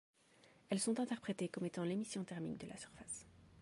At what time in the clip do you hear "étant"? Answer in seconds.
1.67-1.83